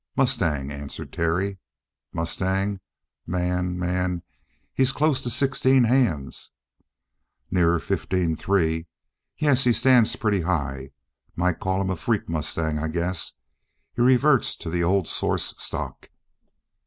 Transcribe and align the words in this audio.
"Mustang," 0.15 0.71
answered 0.71 1.13
Terry. 1.13 1.59
"Mustang? 2.11 2.79
Man, 3.27 3.77
man, 3.77 4.23
he's 4.73 4.91
close 4.93 5.21
to 5.21 5.29
sixteen 5.29 5.83
hands!" 5.83 6.53
"Nearer 7.51 7.77
fifteen 7.77 8.35
three. 8.35 8.87
Yes, 9.37 9.63
he 9.63 9.71
stands 9.71 10.15
pretty 10.15 10.41
high. 10.41 10.89
Might 11.35 11.59
call 11.59 11.79
him 11.79 11.91
a 11.91 11.95
freak 11.95 12.27
mustang, 12.27 12.79
I 12.79 12.87
guess. 12.87 13.33
He 13.95 14.01
reverts 14.01 14.55
to 14.55 14.71
the 14.71 14.83
old 14.83 15.07
source 15.07 15.53
stock." 15.59 16.09